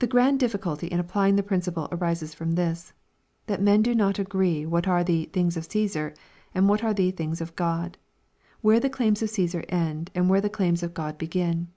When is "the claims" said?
8.80-9.22, 10.40-10.82